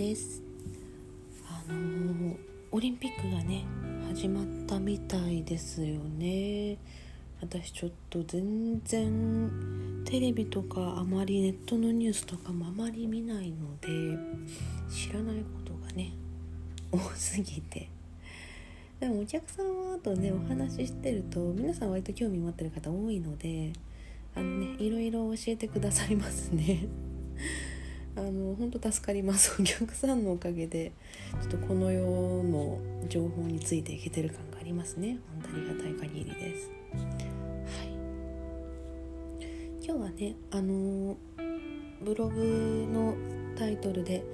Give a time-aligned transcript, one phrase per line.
[0.00, 0.42] です。
[1.46, 2.36] あのー、
[2.72, 3.66] オリンピックがね
[4.08, 6.78] 始まったみたいですよね。
[7.42, 13.88] 私ちょっと全然テレビとかあまりネットのニュースとかもあまり見ないので
[14.90, 16.12] 知らないことがね
[16.90, 17.90] 多すぎて。
[19.00, 23.74] でもお客さんはあとねお話ししてると皆さん割と興味持ってる方多いので
[24.34, 26.88] あのねいろいろ教えてくださいますね。
[28.16, 29.60] あの本当助かります。
[29.60, 30.92] お客さんのおかげで
[31.40, 32.02] ちょっとこの世
[32.42, 32.78] の
[33.08, 35.18] 情報についていけてる感がありますね。
[35.42, 36.70] 本当ありがたい限りです。
[36.92, 38.00] はい。
[39.82, 41.16] 今日はねあの
[42.02, 43.14] ブログの
[43.56, 44.24] タイトルで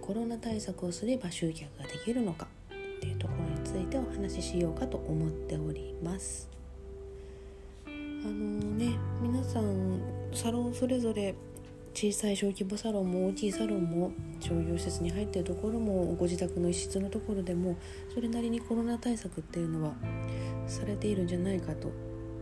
[0.00, 6.48] コロナ対策をすれば集客ができるのかっていうところについてお話ししようかと思っております。
[7.86, 8.32] あの
[8.76, 10.00] ね皆さん
[10.32, 11.34] サロンそれぞれ
[11.94, 17.76] 小さい小規模サロンも大きいサロンも商業施設に入ってるところもご自宅の一室のところでも
[18.14, 19.92] それなりにコロナ対策っていうのは
[20.66, 21.90] されているんじゃないかと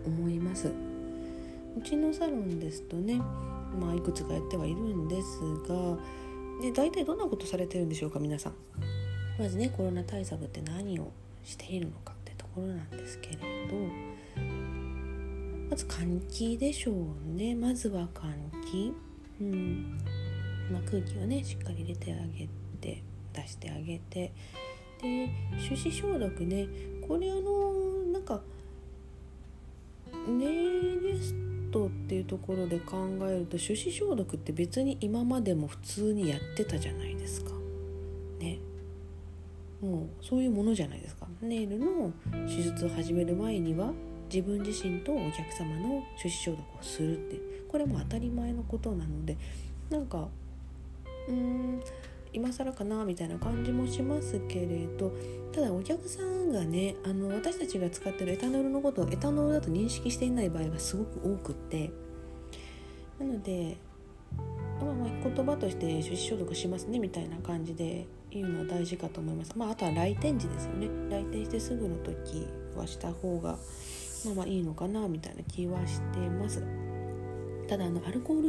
[0.07, 0.69] 思います。
[1.77, 3.17] うちのサロンですとね
[3.81, 5.97] まあいくつかやってはいるんですが
[6.61, 8.55] で大体どんなことされてるんでしょうか皆さん。
[9.39, 11.13] まずねコロナ対策って何を
[11.45, 13.77] しているのかってところなんですけれど
[15.71, 17.55] まず換気でしょうね。
[17.55, 18.33] まずは換
[18.71, 19.08] 気。
[19.41, 19.99] うん。
[20.71, 22.49] まあ、空気をねしっかり入れてあげ
[22.81, 24.33] て出してあげて。
[25.01, 25.29] で
[25.69, 26.67] 手指消毒ね。
[27.07, 27.73] これあの
[28.13, 28.41] なんか
[30.27, 31.35] ネイリス
[31.71, 37.53] トっていうところで考えると手指消毒って別に今までも普通にやってたじゃないですか。
[38.41, 38.59] ね。
[39.81, 41.29] もうそういうものじゃないですか。
[41.41, 42.13] ネイルの
[42.47, 43.93] 手術を始める前には
[44.33, 49.37] 自分自身とお客様の手指消毒をするってこれも当たり前のことなので
[49.91, 50.29] なんか
[51.29, 51.83] うーん
[52.33, 55.13] 今更かなみたいな感じもしますけれど
[55.53, 61.91] ただお客さんがねあの私たちが使ってるエタノールのことをエタノールだと認識していない場合がすごく多くって
[63.19, 63.77] なので、
[64.81, 69.53] まあ、まあ言葉として手指消毒しますねみたいな感じで言うのは大事かと思います。
[69.57, 72.47] まあ、あとは来店時ですよね来店してすぐの時
[72.77, 73.59] はした方が
[74.25, 76.63] まあまあいいのかなみたいな気はしてます
[77.69, 78.43] ただあのアルコー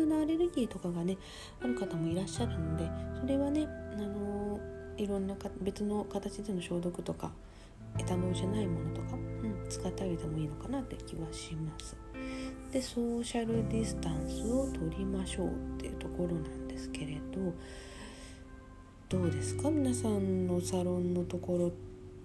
[0.00, 1.18] ルのアレルギーとかがね
[1.60, 2.90] ある方もいらっしゃるので
[3.20, 4.58] それはねあの
[4.96, 7.30] いろんなか別の形での消毒とか
[7.98, 11.96] エタノールじゃないものとか、うん、使ってあげてもいいのかなって気はします。
[12.72, 17.52] でソーシャルディスタンスを取りましょうっていうところなんですけれど
[19.10, 19.70] どうですか？
[19.70, 21.70] 皆さんのサロンのとこ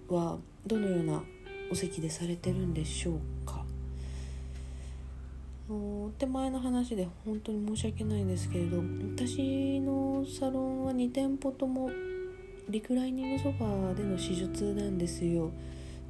[0.08, 1.22] ろはどのような
[1.70, 3.57] お席でされてるんでしょうか？
[6.18, 8.78] 手前の話で本当に申し訳ないんですけれど
[9.14, 11.90] 私のサロンは2店舗とも
[12.70, 15.50] リクライニングソファーでの手術なんですよ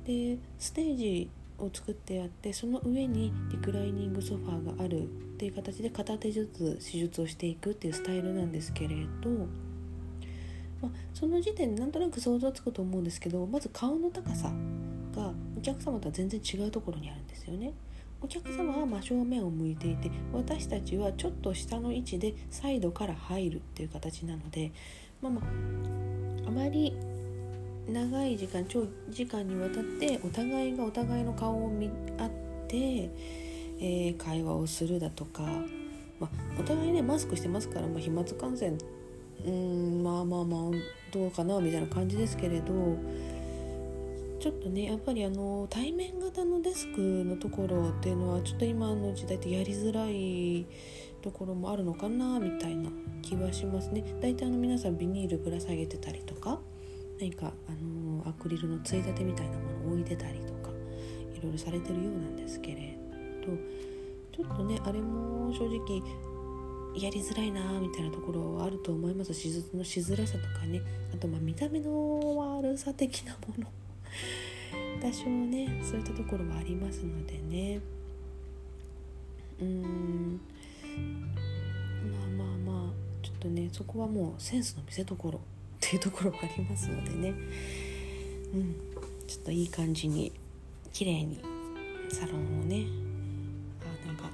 [0.04, 5.06] でステージを作ってやってその上にリクライニングソファーがあるっ
[5.38, 9.30] ていう形で片手ずつ手術をしていくっていうスタイルなんですけれど、
[10.80, 14.52] ま、その時点でなんとなく想像つくと思うんですけどまず顔の高さ
[15.16, 17.72] がお客様とは全然違うところにあるんですよね。
[18.20, 24.72] お客様は真正面を向いていて私たちはちょっと下の位置でサイドから入るっていう形なので
[25.22, 25.44] まあまあ
[26.48, 26.96] あまり
[27.88, 32.30] 長い時間長時間にわたってお互いがお互いの顔を見合っ
[32.66, 35.42] て、えー、会話をするだとか、
[36.20, 36.30] まあ、
[36.60, 38.76] お互いねマスクしてますから、まあ、飛沫感染
[39.46, 40.60] うんまあまあまあ
[41.12, 42.74] どうかなみたいな感じですけれど
[44.40, 50.66] ちょっとねやっぱりあの対面型のデスクのところっていうのはちょっと今の時代ってやりづらい
[51.22, 52.90] ところもあるのかなみたいな
[53.22, 54.04] 気はしますね。
[54.20, 56.60] 大体あの皆さんビニールぶら下げてたりとか
[57.18, 60.70] 何かあのアクリルのついたてみたいなものを置いてたりとか
[61.36, 62.96] いろいろされてるようなんですけれ
[63.44, 63.52] ど
[64.44, 66.02] ちょっとねあれも正直
[66.94, 69.30] やりづらいなみたいなところはあると思います。
[69.30, 70.80] 手術のしづらさとかね。
[71.12, 73.87] あとまあ見た目の悪さ的なもの。
[75.00, 77.80] 多少ねそういったところはありますのでね。
[79.60, 80.40] うん。
[82.10, 85.40] まあまあまあちょっとねそこはもうセンスの見せ所っ
[85.80, 87.34] ていうところがありますのでね。
[88.54, 88.74] うん。
[89.26, 90.32] ちょっといい感じに
[90.92, 91.38] 綺麗に
[92.10, 92.86] サロンをね
[93.82, 94.30] あなんか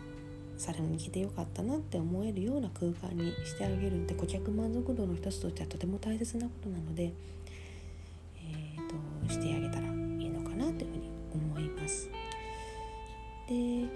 [0.57, 7.13] サロンに来てよかったなって思えるような空間にしてあげるって顧客満足度の一つとしてはとても大切なことなので
[8.37, 9.64] えー、としてあげ
[13.49, 13.89] で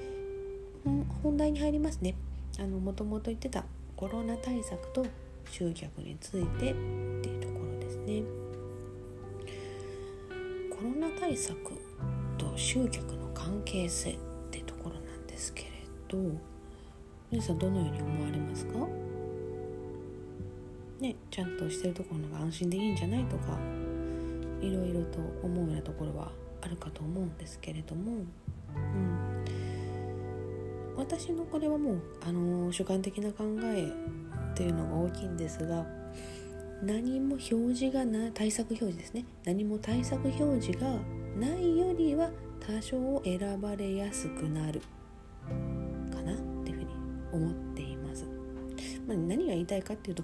[1.23, 2.15] 本題に入りますね。
[2.59, 3.65] あのもともと言ってた
[3.97, 5.07] コロナ対策と
[5.51, 6.75] 集客についてっ
[7.23, 8.23] ていうところですね。
[10.71, 11.57] コロナ対策
[12.37, 14.17] と集客の関係性っ
[14.51, 15.69] てところなんですけれ
[16.09, 16.19] ど
[17.31, 18.73] 皆さんどのように思われますか？
[21.01, 23.57] ね、ちゃんとしてるところのが安心でいいんじゃないとか
[24.61, 28.25] いろいろと思うようなところはあるかと思うんですけれども
[30.95, 33.93] うん、私のこれはもう、あの主観的な考え
[34.53, 35.87] っていうのが大きいんですが
[36.83, 39.25] 何も表示がない対策表示ですね。
[39.45, 40.95] 何も対策表示が
[41.37, 42.31] ないよりは
[42.61, 44.81] 多少選ばれやすくなる。
[46.15, 46.91] かなっていうふうに
[47.33, 48.25] 思っています。
[49.09, 50.23] まあ、何が言いたいかっていうと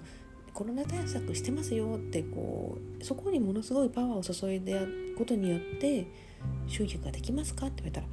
[0.53, 6.07] コロナ対策してますよってこうそこにものすごいパワーを注いでやることによって
[6.67, 8.07] 集客ができますかって言われたら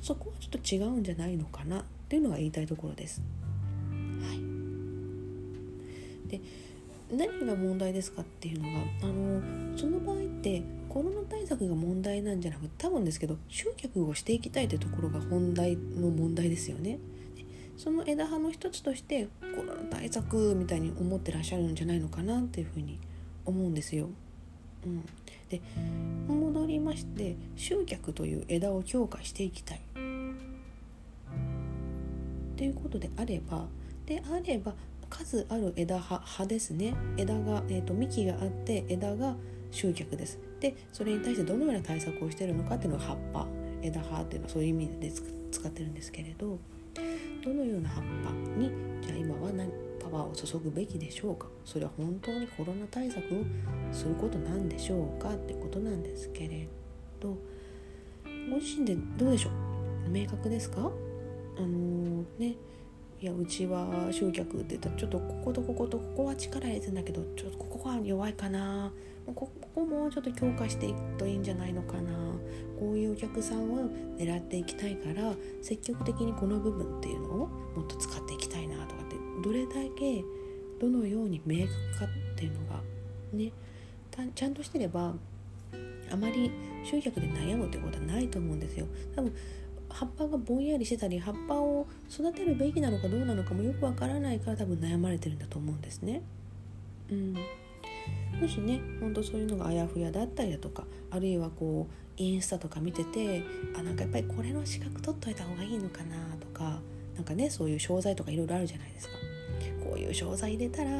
[0.00, 3.22] そこはちょっと違うんじゃないのかなっていうのが言いたいところです。
[3.90, 4.34] は
[6.26, 6.40] い、で
[7.10, 16.98] 何が問題ですかっていうのがあのその場合ってコロナ対策が問題なんじゃなくて多分ですけど集客をしていきたいというところが本題の問題ですよね。
[17.76, 22.98] その枝葉の一つとしてコロナ対策みたいに思ってらっしゃるんじゃないのかなっていうふうに
[23.44, 24.10] 思うんですよ。
[24.84, 25.04] うん、
[25.48, 25.60] で
[26.28, 29.78] 戻りまして集客という枝を強化していきたい。
[29.78, 29.80] っ
[32.56, 33.66] ていうことであれば
[34.04, 34.74] であれば
[35.08, 36.94] 数ある枝葉葉ですね。
[37.16, 39.36] 枝が、えーと、幹があって枝が
[39.70, 40.38] 集客です。
[40.60, 43.46] でそれに対してどのような対策をしてるのかっていうのが葉っぱ。
[43.82, 45.10] 枝葉っていうのはそういう意味で
[45.50, 46.58] 使ってるんですけれど
[47.44, 49.70] どのような葉っぱにじゃあ今は何
[50.08, 51.46] パワーを注ぐべきでしょうか？
[51.64, 53.44] それは本当にコロナ対策を
[53.92, 56.68] することなんでしょうかってことなんですけれ
[57.20, 57.36] ど。
[58.50, 59.50] ご自身でどうでしょ
[60.06, 60.10] う？
[60.10, 60.80] 明確ですか？
[61.56, 62.56] あのー、ね。
[63.20, 68.92] いやうちは集客って言ったらちょっとこことこことここは力入れてんだけどちょっとここは弱いかな。
[69.34, 72.12] ここもちょっと強化していくといいんじゃないのかな。
[72.78, 78.77] こういうお客さんを狙っていきたいから積極的にこの部分っていうのをもっと使っていきたいな。
[79.48, 80.22] どれだけ
[80.78, 82.82] どのように明確かっていうのが
[83.32, 83.50] ね
[84.34, 85.14] ちゃんとしてれば
[86.12, 86.50] あまり
[86.84, 88.86] 集客で悩むってことはないと思うんですよ
[89.16, 89.32] 多分
[89.88, 96.20] 葉っぱがぼんやりしてたり葉っぱを育てるべきなのかどうなのかもよくわからないから多分悩まれてるんだと思うんですね。
[97.10, 97.32] うん、
[98.38, 103.42] もしねほんとそういうのがあやふやだったりだとかあるいはこうインスタとか見てて
[103.74, 106.80] あなんかやっぱりこれの資格取っといた方がいいのかなとか
[107.14, 109.27] なんかねそういう商材とかいろいろあるじゃないですか。
[109.88, 110.90] こういう商材入れたら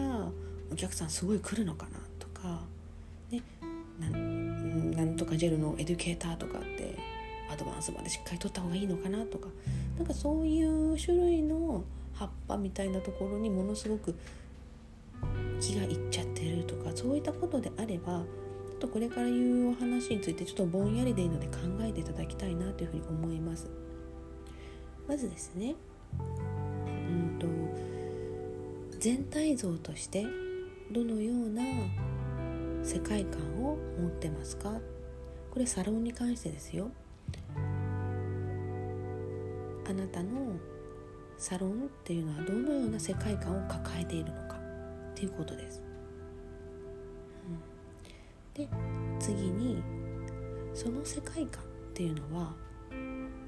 [0.73, 2.61] お客さんすごい来るのかなとか
[3.31, 3.43] ね
[4.97, 6.97] なんとかジェルのエデュケーターとかって
[7.53, 9.49] アドバンスまでしっかり取った方がいいのかなとか
[9.99, 14.15] なんかそういう種類の葉っぱみたいなところにものすごく
[15.61, 18.23] 気がいっちゃってるとかそういったことであれば
[18.71, 23.69] ちょっとこれから言うお話についてちょっとぼんやりでいいので考えていただきたいなというふうに思います。
[25.07, 25.75] まずですね
[26.19, 26.23] う
[27.11, 27.47] んと
[28.99, 30.27] 全体像として
[30.91, 31.63] どのような
[32.83, 34.73] 世界観を持ってますか？
[35.51, 36.91] これサロンに関してですよ。
[39.89, 40.53] あなたの
[41.37, 44.57] サロンっていうのはどのような世界観を抱えているのか？
[44.57, 45.81] っていうことです。
[48.57, 48.69] うん、で
[49.21, 49.81] 次に
[50.75, 52.53] その世界観っていうのは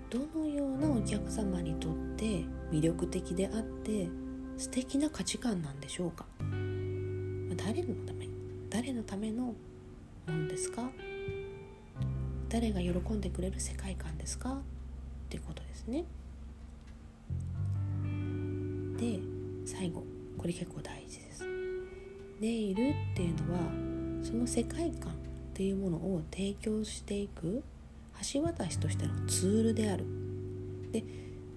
[0.09, 4.09] どのようなお客様にとって魅力的であって
[4.61, 6.26] 素敵な価値観なんでしょうか？
[7.57, 8.29] 誰のため
[8.69, 9.55] 誰のためのも
[10.29, 10.90] のですか？
[12.50, 14.52] 誰が喜んでくれる世界観ですか？
[14.52, 14.61] っ
[15.31, 16.05] ていうことですね。
[18.99, 19.19] で
[19.64, 20.05] 最後
[20.37, 21.43] これ結構大事です。
[22.38, 23.61] ネイルっていうのは
[24.23, 25.14] その世界観っ
[25.55, 27.64] ていうものを提供していく
[28.31, 30.05] 橋渡しとしてのツールである。
[30.93, 31.02] で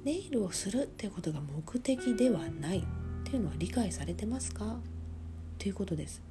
[0.03, 2.83] ネイルをするっていうことが目的ではないっ
[3.23, 4.77] ていうのは理解されてますか？
[5.57, 6.21] ということです。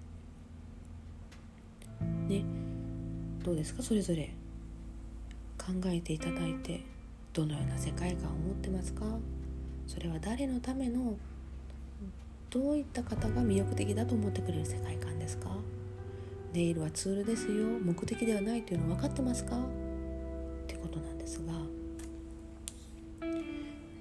[2.28, 2.44] ね。
[3.42, 3.82] どうですか？
[3.82, 4.34] それぞれ
[5.56, 6.82] 考えていただいて
[7.32, 9.04] どのような世界観を持ってますか？
[9.86, 11.16] それは誰のための？
[12.50, 15.48] どういった方が魅力的だと思ってくれる世界観ですか？
[16.52, 17.64] ネイルはツールですよ。
[17.82, 19.56] 目的ではないというの分かってますか？
[19.56, 19.58] っ
[20.66, 21.52] てことなんですが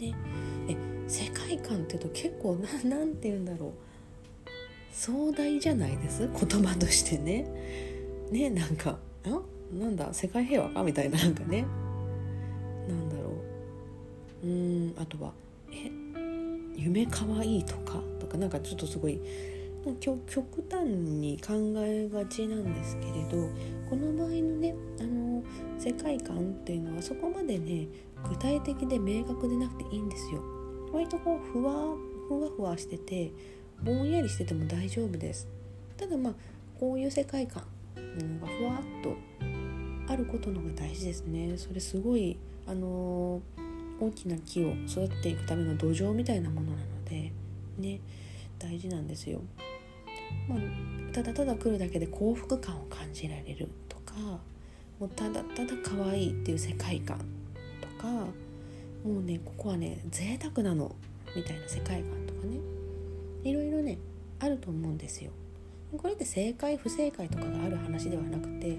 [0.02, 0.14] ね。
[0.68, 0.76] え
[1.08, 3.72] 世界観っていうと結構な なんて言うんだろう。
[4.92, 6.28] 壮大じゃないです？
[6.28, 7.48] 言葉としてね。
[8.32, 9.00] ねなんか
[9.74, 10.14] んなんだ？
[10.14, 10.84] 世界平和か？
[10.84, 11.66] みたいななんかね。
[12.88, 13.32] なんだろ
[14.44, 14.48] う。
[14.48, 15.32] うんあとは
[15.72, 15.90] え？
[16.76, 18.02] 夢かわいいとか？
[18.20, 19.20] とかなんかちょっとすごい
[20.00, 20.22] 極
[20.70, 23.50] 端に考えがちなんですけれど
[23.90, 25.44] この場合のねあの
[25.80, 27.88] 世界観っていうのはそこまでね
[28.30, 30.42] 具体的で明確でなくていいんですよ。
[30.92, 31.74] 割とこうふわ
[32.28, 33.32] ふわふわしてて
[33.82, 35.48] ぼんやりしてても大丈夫です。
[35.98, 36.34] ただまあ
[36.80, 37.64] こういう世界観
[38.42, 39.16] がふわっと
[40.12, 41.58] あることのが大事ですね。
[41.58, 42.38] それすごい
[42.68, 43.42] あの
[44.00, 47.32] 大きな木を育っていくための土壌みたいなものなので
[47.78, 48.00] ね
[48.58, 49.42] 大事なんですよ。
[50.48, 50.60] まあ、
[51.14, 54.14] ただただ来るだけで幸福感を感じられるとか
[55.00, 57.20] もうただただ可愛いっていう世界観
[58.02, 60.96] かもうねここはね贅沢なの
[61.36, 62.58] みたいな世界観とかね
[63.44, 63.98] いろいろね
[64.40, 65.32] あると思うんですよ。
[65.98, 68.78] これって正解不正解とかがある話ではなくて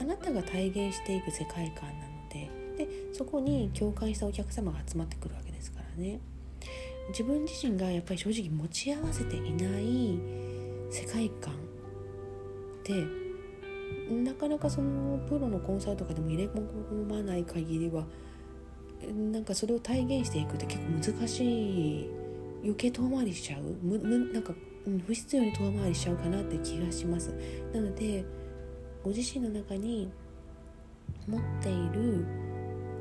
[0.00, 6.20] あなたが体現していく世界観なのででそこに共感したお客様が集まってくるわけですからね。
[7.10, 10.18] 自分自身がやっぱり正直持ち合わせていない
[10.90, 11.56] 世界観っ
[12.82, 13.04] て
[14.12, 18.04] なかなかそのプロのコンサートとかでも入れ込まない限りは
[19.32, 22.10] なんかそれを体現していくって結構難しい。
[22.60, 23.62] 余計遠回りしちゃう？
[23.82, 24.52] むむなんか
[25.06, 27.32] 不必要に遠回りしちゃうかなって気がします。
[27.72, 28.24] なので
[29.04, 30.10] ご自身の中に
[31.28, 32.26] 持っている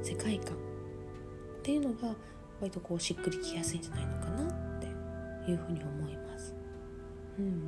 [0.04, 0.60] 世界観っ
[1.64, 2.16] ていうのが
[2.62, 6.56] 割とこうしっくりきやすいんじゃないのかなっていうふうに思います。
[7.40, 7.68] うん、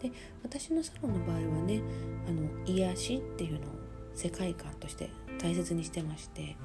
[0.00, 0.10] で
[0.42, 1.80] 私のサロンの場合はね
[2.28, 3.60] あの癒しっていうのを
[4.14, 6.56] 世界観として大切にしてまして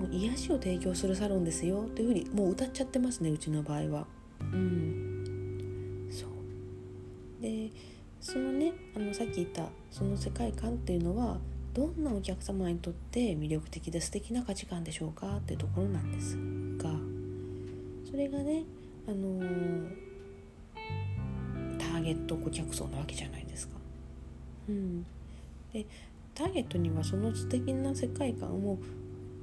[0.00, 4.06] もう癒しを提供するサロンですよっていうふうにもう歌っちゃってますねうちの場合は。
[4.40, 7.70] うん、そうで
[8.18, 11.36] そのねあのさっき言ったその世界観っていうのは
[11.74, 16.38] どんなお客様にとって魅力的で素敵な価値観でしょうかっていうところなんです
[16.82, 16.90] が
[18.10, 18.64] それがね
[19.06, 19.86] あのー、
[21.78, 23.74] ターゲット顧客層なわけじゃないですか。
[24.70, 25.04] うん、
[25.74, 25.84] で
[26.34, 28.78] ターゲットにはその素敵な世界観を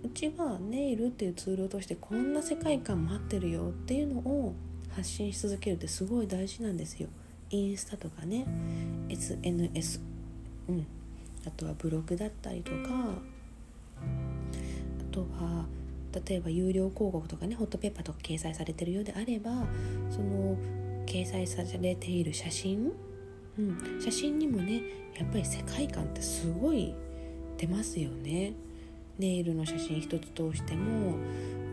[0.08, 4.56] うちはネイルっていうツールとしてこんな世界観待ってるよっていうのを
[4.90, 7.10] 発信し続けるってすごい大事なんですよ。
[7.50, 8.46] インスタとかね。
[9.10, 10.00] SNS、
[10.70, 10.88] うん、
[11.46, 12.78] あとはブログだったりとか。
[14.02, 15.66] あとは
[16.26, 17.56] 例えば有料広告とかね。
[17.56, 19.52] ホットペッパーとか掲載されてるようであれば
[20.10, 20.56] その
[21.06, 22.94] 掲載されている写真、
[23.60, 24.82] うん、写真にもね
[25.20, 26.96] やっぱり世界観ってすごい
[27.58, 28.54] 出ますよね。
[29.18, 31.16] ネイルの写真一つ通しても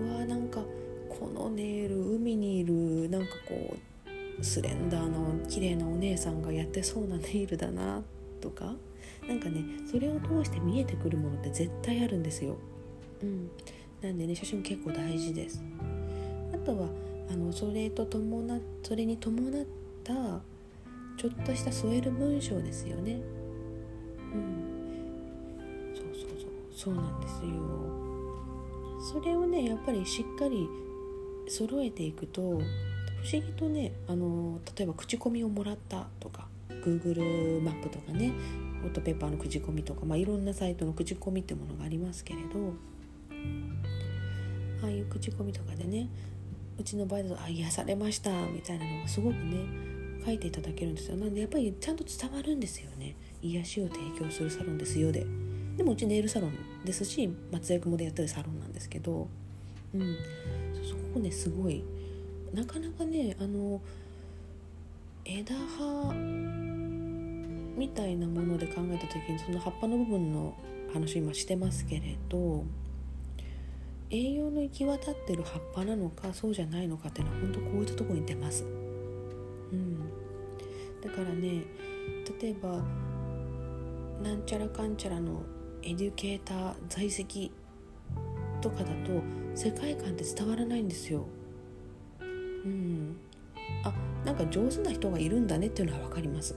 [0.00, 0.60] うわーなんか
[1.08, 8.02] このネイル海にいるなんかこうスレンダーの綺麗なお姉さんがやってそうなネイルだな
[8.40, 8.74] とか
[9.28, 12.56] なんかねそれを通して見えてくるものって絶対あるんですよ。
[13.22, 13.48] うん、
[14.02, 15.62] なんでね写真結構大事です。
[16.52, 16.88] あとは
[17.30, 19.64] あのそれと伴それに伴っ
[20.02, 20.12] た
[21.16, 23.20] ちょっとした添える文章ですよね。
[24.32, 24.63] うん、
[26.84, 27.48] そうなんですよ。
[29.00, 30.68] それをねやっぱりしっかり
[31.48, 32.60] 揃えていくと不思
[33.32, 38.32] 議とねあの例えば口コミをもらったとか Google マップとかね
[38.82, 42.74] フォトペーパーの口コミとか、まあ、いろんなサイトの口コミってものがありますけれど
[44.82, 46.08] ああいう口コミとかでね
[46.78, 49.64] うちの場合だと「あ癒されました」みたいなのがすごくね
[50.24, 51.16] 書いていただけるんですよ。
[51.16, 53.16] なんでやっぱりちゃんと伝わるんですよね。
[53.42, 55.26] 癒しを提供するサロンですよで。
[55.76, 59.28] でもうちネイルサロンですし松江雲でやってるサロンなんですけど
[59.94, 60.16] うん
[60.88, 61.82] そこねすごい
[62.52, 63.80] なかなかねあの
[65.24, 66.12] 枝葉
[67.76, 70.54] みたいなもので考えた時にその葉っぱの部分の
[70.92, 72.64] 話今してますけれど
[74.10, 78.64] 栄養の行き渡ってる葉っぱなのかそうじゃないのかっていうのは本当こういったとこに出ます。
[79.72, 79.98] うん、
[81.02, 81.64] だからね
[82.40, 82.80] 例えば
[84.22, 85.42] なんちゃらかんちゃらの
[85.84, 87.52] エデュケーター在籍
[88.60, 89.22] とかだと
[89.54, 91.26] 世界観って伝わらないんですよ。
[92.20, 92.24] う
[92.66, 93.16] ん、
[93.82, 93.92] あ
[94.24, 96.56] なんか上手な人がいるんだねっていうのは分かります。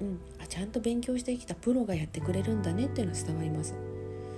[0.00, 3.74] うん、あちゃんと勉強してきたプロがやってくれるんだねっていうのは伝わります。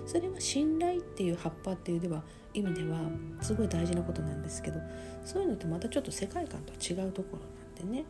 [0.06, 2.98] それは信頼っていう葉っぱっていうでは意味では
[3.40, 4.78] すごい大事なことなんですけど
[5.24, 7.42] そういうのってまたちょっと世界観とは違うところ
[7.82, 8.04] なんでね。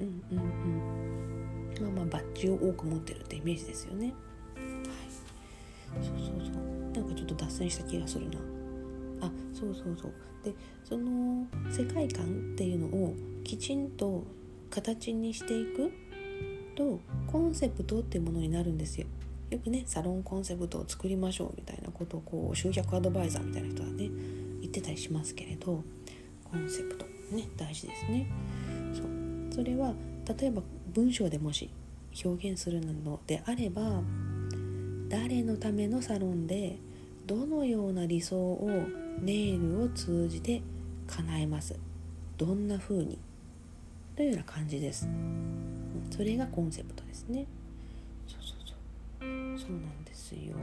[0.00, 0.38] うんうん
[1.78, 1.82] うん。
[1.82, 4.14] まあまあバッジを多く持ってるってイメージですよね。
[6.00, 8.38] そうそうそうなんかちょっと脱線した気がするな
[9.20, 10.12] あそうそうそう
[10.44, 14.24] でその世界観っていうのをきちんと
[14.70, 15.92] 形にしていく
[16.74, 19.06] とコンセプトっていうものになるんですよ。
[19.50, 24.08] よくねサロンコンセプトを作りましょうみたいなことをこう集客アドバイザーみたいな人はね
[24.60, 25.84] 言ってたりしますけれど
[26.44, 27.04] コンセプト
[27.36, 28.26] ね大事ですね。
[28.94, 29.06] そう
[29.54, 29.92] それは
[30.38, 30.62] 例えば
[30.94, 31.70] 文章でもし
[32.24, 34.02] 表現するのであれば
[35.12, 36.78] 誰のためのサロンで
[37.26, 38.86] どのような理想を
[39.20, 40.62] ネイルを通じて
[41.06, 41.78] 叶えます。
[42.38, 43.18] どんな風に。
[44.16, 45.06] というような感じです。
[46.10, 47.44] それがコンセプトですね。
[48.26, 49.58] そうそうそう。
[49.58, 50.56] そうなんですよ。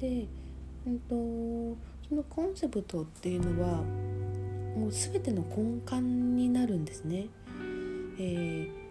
[0.00, 0.26] で
[0.88, 3.76] うんとそのコンセプトっていうのは
[4.76, 7.26] もう全ての根幹になるんですね、
[8.18, 8.83] えー、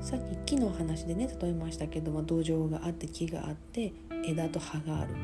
[0.00, 3.92] さっき木の話でね例えましたけども土壌があって木があって
[4.26, 5.14] 枝と葉がある。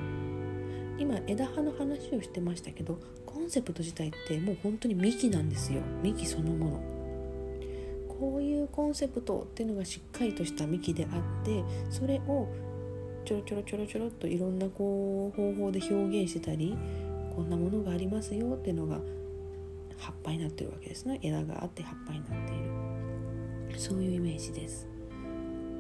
[0.99, 5.81] 今枝葉の話をしてましたけどコンセプト自体ってもう本当に幹なんですよ。
[6.03, 6.97] 幹そのもの。
[8.19, 11.09] こういうコンセプトっていうのがしっかりとした幹であ
[11.43, 12.49] ってそれを
[13.27, 16.77] ちょろちょろちょろちょろっといろんなこう方法で表現してたり
[17.35, 19.01] こんなものがありますよっていうのが
[19.99, 21.19] 葉っぱになってるわけですね。
[21.23, 22.76] 枝があって葉っぱになっている。
[23.77, 24.87] そういうイメージです。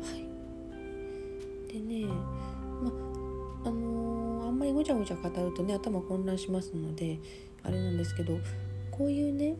[0.02, 2.90] はい、でねま
[3.64, 7.18] あのー、あんまりごちゃごちゃ語るとね頭混乱しますので
[7.62, 8.38] あれなんですけど
[8.90, 9.56] こういうね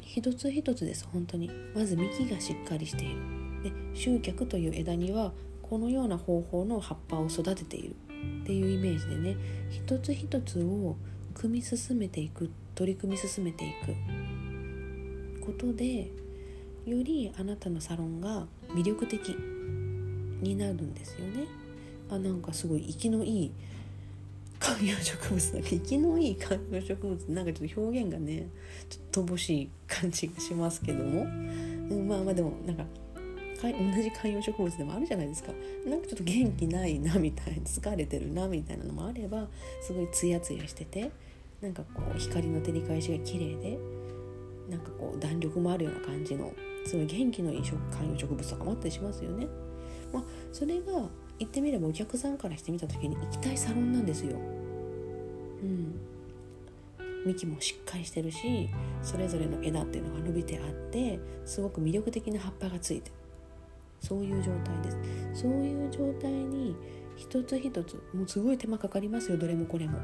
[0.00, 1.50] 一つ一つです本当に。
[1.74, 3.16] まず幹がしっかりしている。
[3.62, 5.32] で集客という枝には
[5.62, 7.96] このような方法の葉っぱを育てている。
[8.42, 9.36] っていうイメージでね
[9.70, 10.96] 一つ一つを
[11.34, 13.72] 組み進めていく取り組み進めてい
[15.40, 16.10] くことで
[16.86, 21.46] よりあなたのサロンが魅力的になるんですよね。
[22.10, 23.52] あなんかすごい生きのいい
[24.58, 25.76] 観葉植物だけ？
[25.76, 28.48] 生きのいい観葉植物なんかちょっと表現がね
[28.88, 32.84] ちょっと乏しい感じがしますけども、うん、まあまあでもなんか
[33.60, 35.52] 同じ観葉植物でもあるじゃないですか。
[35.86, 39.46] なんかちょっと元気ないなみたいな疲れてるなみたいなのもあれば
[39.80, 41.12] すごいツヤツヤしてて
[41.60, 43.78] なんかこう光の照り返しが綺麗で
[44.68, 46.52] なんかこう弾力もあるような感じの
[46.84, 47.80] すごい元気のいい観
[48.12, 49.46] 葉植物とかもあったりしますよね。
[50.12, 54.36] まあ、それが言ってみればお客さんからしてみた時に行きたいサロンなんですよ。
[54.36, 55.94] うん、
[57.24, 58.68] 幹もしっかりしてるし
[59.00, 63.10] それぞれの枝っていうのが伸びてあってすごく魅力的な葉っぱがついて
[64.00, 64.90] そういう状態で
[65.32, 65.42] す。
[65.42, 66.76] そういう状態に
[67.16, 69.98] 一つ一つもうすごい手間かかりますよどれもこれも。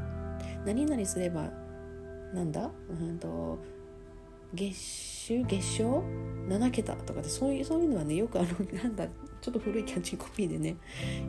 [0.65, 1.51] 何々すれば
[2.33, 2.71] なんだ？
[2.89, 3.59] うんと
[4.55, 5.45] 月収？
[5.45, 6.03] 月賞
[6.49, 8.49] ？7桁とかでそういうそういうのはねよくあの
[8.83, 9.07] なんだ
[9.41, 10.77] ちょっと古いキャッチコピーでね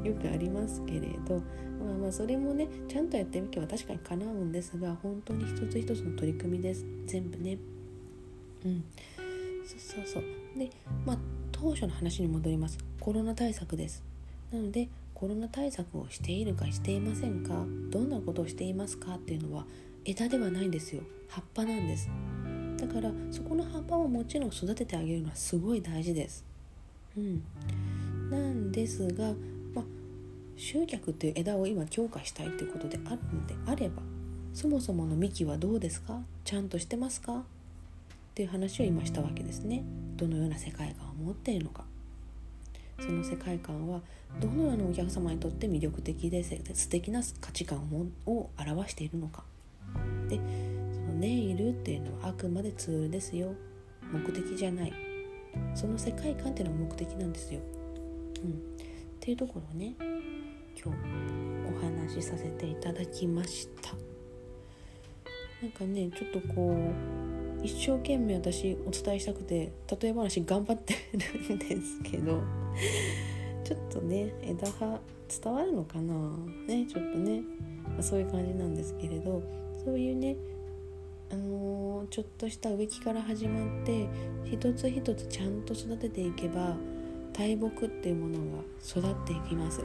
[0.04, 1.42] よくありますけれど
[1.80, 6.86] まあまあそれもねちゃんとやってみけば確かにかなうんですが本当に一つ一つの取り組みです。
[7.06, 7.58] 全部ね。
[8.66, 8.84] うん。
[9.66, 10.24] そうそうそう。
[10.58, 10.70] で
[11.06, 11.20] まあ
[11.52, 12.78] 当初の話に戻ります。
[13.00, 14.04] コロナ対策です。
[14.52, 17.66] なのでコロナ対策をしているかしていませんか？
[17.90, 19.16] どんなことをしていますか？
[19.16, 19.66] っていうのは
[20.06, 21.04] 枝ではないんですよ。
[21.28, 22.10] 葉っぱなんです。
[22.80, 26.46] だからそこの葉っぱをもちろん育ててあげるのはすごい大事です。
[27.18, 27.44] うん。
[28.30, 29.34] なんですが、
[29.74, 29.84] ま、
[30.56, 34.02] 集客っていう枝を今強化したいっていうことであるのであれば
[34.54, 36.22] そもそもの幹はどうですか？
[36.44, 37.34] ちゃんとしてますか？
[37.34, 37.44] っ
[38.34, 39.84] ていう話を今したわけですね。
[40.16, 41.84] どのような世界観を持っているのか。
[43.00, 44.02] その世界観は
[44.42, 47.80] どのようなお客様にとって魅力的で素敵な価値観
[48.26, 49.44] を表しているのか。
[50.28, 50.40] で
[51.20, 53.54] ネイルっていうのはあくまでツールですよ。
[54.12, 54.94] 目的じゃない。
[55.76, 57.60] その世界観っていうのは目的なんですよ、
[58.44, 58.54] うん、っ
[59.20, 59.96] ていうところをね
[60.82, 61.00] 今日
[61.76, 63.94] お話しさせていただきました。
[65.62, 66.72] なんかねちょっとこ
[67.62, 72.42] う一生懸命私お伝えしたくて例え話頑張ってるんですけど
[73.66, 76.14] ちょっとね枝葉伝わるのかな？
[76.68, 77.42] ねちょっとね、
[77.98, 79.44] ま、そういう感じなんですけれど
[79.84, 80.38] そういうね
[81.32, 84.08] あのー、ちょっとした植木から始まって
[84.46, 86.76] 一つ一つちゃんと育てていけば
[87.34, 89.84] 大木っていうものが育っていきます。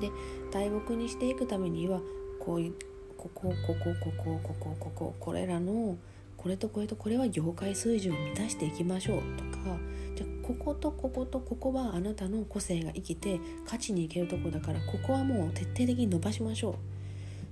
[0.00, 0.10] で
[0.50, 2.00] 大木にしていくためには
[2.38, 2.74] こういう
[3.16, 5.96] こここここここここここれらの
[6.36, 9.78] これとこれとこれは業界水準を満たしていきましょうとか
[10.14, 16.74] じゃこことこことここはあなたの個性が生きて勝ちにいけるとこだからここはもう徹底的に伸ばしましょう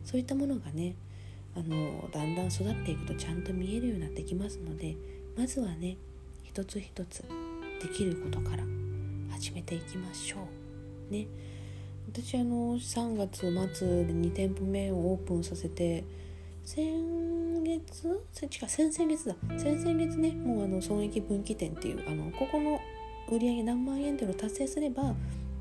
[0.05, 0.95] そういったものがね
[1.55, 4.97] あのだんだん育っていくとちゃんと見えるようになってきますので
[5.37, 5.97] まずはね
[6.43, 7.25] 一つ一つ
[7.81, 8.65] できることから
[9.31, 10.37] 始めていきましょ
[11.11, 11.13] う。
[11.13, 11.27] ね。
[12.13, 13.41] 私あの3月
[13.75, 16.05] 末で2店舗目をオープンさせて
[16.65, 18.09] 先月？
[18.09, 19.35] 違う先々月だ。
[19.59, 22.81] 先々月ねもうあの損益分岐点っていうあのここの
[23.31, 25.03] 売上何万円っていうのを達成すれば、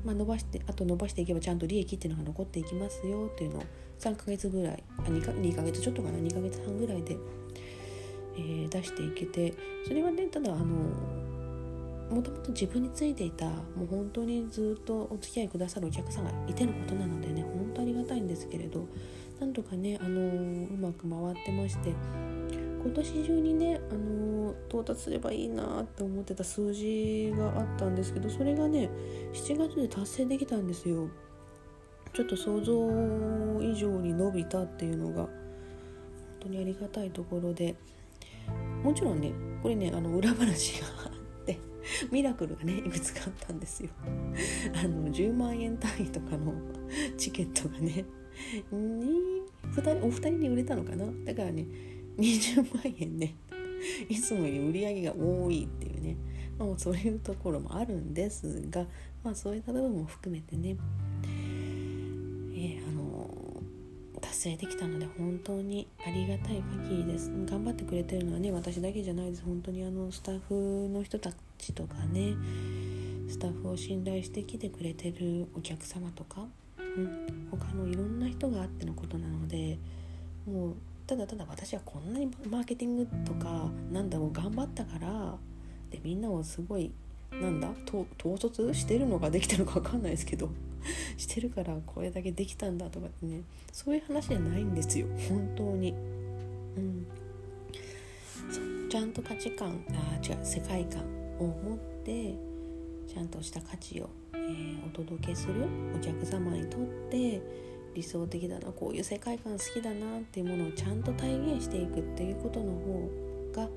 [0.04, 3.62] まあ、伸ばしてあと伸ばしていけばちゃんと利益っていうのが残っていきますよっていうのを
[4.02, 7.16] 3ヶ月ぐらいあ 2, か2ヶ月ちょっとかな2ヶ月半ぐらいで
[8.36, 9.54] えー、出していけて
[9.86, 18.86] それはねただあのもともと自分についていたもう本当にずっとお付き合いくださるお客さんがいてのことなのでね本当ありがたいんですけれど
[19.40, 21.94] なんとかねあのうまく回ってまして
[22.82, 28.90] 今年中にねあの到達すればいいなって思ってた数字があったんですけどそれがね
[29.32, 31.08] 7月で達成できたんですよ。
[32.12, 32.72] ちょっと想像
[33.62, 35.28] 以上に伸びたっていうのが本
[36.40, 37.74] 当にありがたいところで
[38.82, 41.58] もちろんねこれねあの裏話があって
[42.10, 43.90] ミラクルがねいくつかあったんですよ。
[44.74, 46.52] あの10万円単位とかの
[47.16, 48.04] チケットがね
[48.70, 49.42] に
[49.74, 51.06] 2人お二人に売れたのかな？
[51.24, 51.66] だからね
[52.18, 53.36] 20万円ね
[54.08, 56.16] いつもより売り上げが多いっていうね、
[56.58, 58.84] まあ、そういうところもあるんですが、
[59.24, 60.76] まあ、そういった部分も含めてね
[62.62, 63.28] えー、あの
[64.20, 67.28] 達成できたので本当にありがたい限りです。
[67.44, 69.42] 頑張ってくれてるのはね私だけじゃないです。
[69.44, 72.34] 本当にあのスタッフの人たちとかね
[73.28, 76.46] スタッフを信頼してきてくれてるお客様とか、
[76.78, 79.78] うん、他のいろんな人があってのことなので
[80.46, 85.36] もうただただ私はこんなにマーケティングとかなんだろう頑張ったから
[85.90, 86.92] でみんなをすごい
[87.32, 90.50] なんだ統率してるのかできてるのか分かんないですけど
[91.16, 93.42] してるからこれだけできたんだとかってね
[93.72, 95.06] そういう話じゃないんですよ。
[95.28, 95.92] 本当に。
[96.76, 97.06] うん。
[98.88, 100.44] ちゃんと価値観あ違う。
[100.44, 101.02] 世界観
[101.38, 102.34] を持って
[103.12, 105.66] ちゃんとした価値を、えー、お届けする
[105.96, 107.40] お客様にとって
[107.94, 113.10] 理想的だなこういう世界観好きだなっていうものをちゃんと体現していくっていうことの方
[113.54, 113.68] が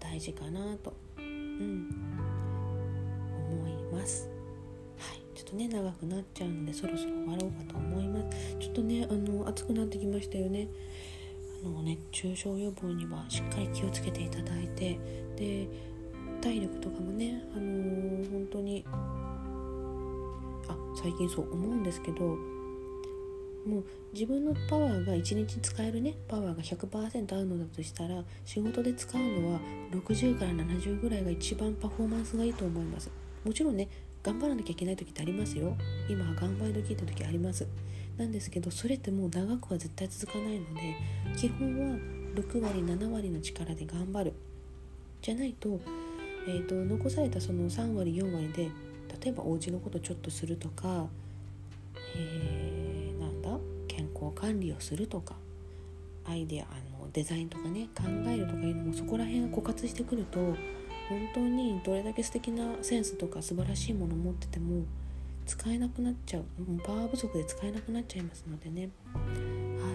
[0.00, 1.88] 大事かなと、うん、
[3.50, 4.37] 思います。
[5.50, 8.56] とね長くなっちゃうのでそろそろ終わろうかと思います。
[8.58, 10.68] ちょっとねあの暑くなってきましたよね。
[11.64, 14.98] あの熱中症予防にはしっかり気をつけていただいて
[15.36, 15.68] で
[16.40, 18.84] 体力とかもねあのー、本当に
[20.68, 22.20] あ最近そう思うんですけど
[23.66, 33.10] もう自分のパワーが1日使えるねパワーが100%合うのだとしたら仕事で使うのは60から70ぐらいが一番パフォーマンスがいいと思います。
[33.44, 33.88] もちろんね
[34.22, 35.76] 頑張らなきゃいけない時ってありますよ。
[36.08, 37.66] 今は頑張り時って時あります。
[38.16, 40.96] なんですけどそれってもう長くは絶対続かないので
[41.36, 41.96] 基本は
[42.34, 44.32] 6割7割の力で頑張る。
[45.22, 45.80] じゃないと,、
[46.46, 48.70] えーと、残されたその3割4割で
[49.22, 51.06] 例えばお家のことちょっとするとか、
[52.16, 53.58] えー、なんだ？
[53.88, 55.34] 健康管理をするとか
[56.24, 56.68] アイデアあ
[57.02, 60.54] のデザインとかね考えるとかいうのもそこら辺が枯渇してくると
[61.08, 64.84] 本当にどれだけ素敵なセンスとか素晴らしいものを持ってても
[65.46, 66.44] 使えなくなっちゃう
[66.84, 68.90] パワー不足で使えなくなっちゃいますのでね。
[69.14, 69.20] は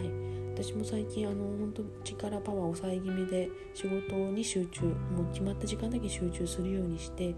[0.02, 0.34] い。
[0.56, 7.36] 私も最近あの本当力パワー抑え気味で仕事に集中もう決まった時間だけ集中するようにして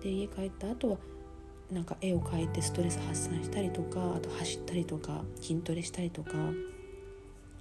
[0.00, 0.96] で家帰った後は
[1.70, 6.32] なんか絵を描いてストレス発散したりとかあと走ったりとか筋トレしたりとか。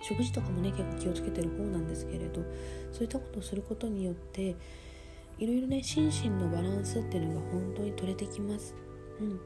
[0.01, 2.43] 食事とかもね結構気をつけてる方なんですけれど
[2.91, 4.55] そういったことをすることによって
[5.39, 8.75] いろいろね心身のバランスっていうのが本当に取れてきます。
[9.19, 9.29] うん。
[9.29, 9.39] そう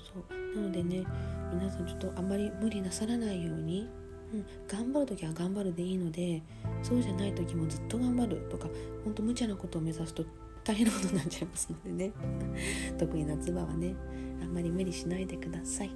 [0.00, 0.56] そうそう。
[0.56, 1.04] なのでね
[1.52, 3.88] 皆さんちょっとあんまり無理なさらないように、
[4.32, 6.42] うん、頑張る時は頑張るでいいので
[6.82, 8.68] そうじゃない時もずっと頑張るとか
[9.04, 10.24] ほんと無茶なことを目指すと
[10.64, 12.12] 大変なことになっちゃいますのでね。
[12.98, 13.94] 特に夏場はね
[14.42, 15.88] あんまり無理しないでください。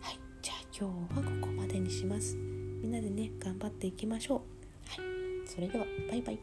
[0.00, 0.20] はい。
[0.42, 2.36] じゃあ今日はここまでにします。
[2.36, 5.00] みんなでね頑張っていきましょう。
[5.00, 5.48] はい。
[5.48, 6.38] それではバイバイ。